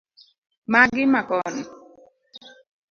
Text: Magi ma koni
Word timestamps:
Magi 0.71 1.03
ma 1.11 1.21
koni 1.29 1.61